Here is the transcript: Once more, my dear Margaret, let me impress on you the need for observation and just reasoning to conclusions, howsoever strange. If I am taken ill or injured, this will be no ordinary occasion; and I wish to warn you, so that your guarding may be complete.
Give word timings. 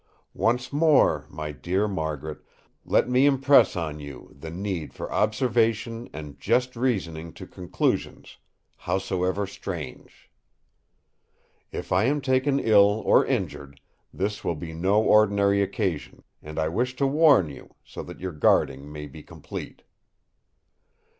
Once 0.33 0.73
more, 0.73 1.27
my 1.29 1.51
dear 1.51 1.87
Margaret, 1.87 2.39
let 2.83 3.07
me 3.07 3.27
impress 3.27 3.75
on 3.75 3.99
you 3.99 4.31
the 4.35 4.49
need 4.49 4.95
for 4.95 5.11
observation 5.11 6.09
and 6.11 6.39
just 6.39 6.75
reasoning 6.75 7.31
to 7.33 7.45
conclusions, 7.45 8.37
howsoever 8.77 9.45
strange. 9.45 10.31
If 11.71 11.91
I 11.91 12.05
am 12.05 12.19
taken 12.19 12.57
ill 12.59 13.03
or 13.05 13.23
injured, 13.27 13.79
this 14.11 14.43
will 14.43 14.55
be 14.55 14.73
no 14.73 15.03
ordinary 15.03 15.61
occasion; 15.61 16.23
and 16.41 16.57
I 16.57 16.67
wish 16.67 16.95
to 16.95 17.05
warn 17.05 17.49
you, 17.51 17.75
so 17.85 18.01
that 18.01 18.19
your 18.19 18.31
guarding 18.31 18.91
may 18.91 19.05
be 19.05 19.21
complete. 19.21 19.83